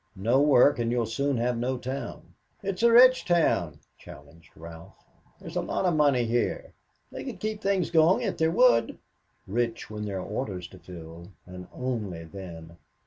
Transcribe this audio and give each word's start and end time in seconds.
No 0.15 0.41
work 0.41 0.79
and 0.79 0.91
you'll 0.91 1.05
soon 1.05 1.37
have 1.37 1.59
no 1.59 1.77
town." 1.77 2.33
"It 2.63 2.73
is 2.73 2.81
a 2.81 2.91
rich 2.91 3.23
town," 3.23 3.81
challenged 3.99 4.49
Ralph. 4.57 4.95
"There's 5.39 5.55
lot 5.57 5.85
of 5.85 5.95
money 5.95 6.25
here 6.25 6.73
they 7.11 7.23
could 7.23 7.39
keep 7.39 7.61
things 7.61 7.91
going 7.91 8.23
if 8.23 8.37
they 8.37 8.47
would." 8.47 8.97
"Rich 9.45 9.91
when 9.91 10.05
there 10.05 10.17
are 10.19 10.25
orders 10.25 10.67
to 10.69 10.79
fill, 10.79 11.27
and 11.45 11.67
only 11.71 12.23
then. 12.23 12.77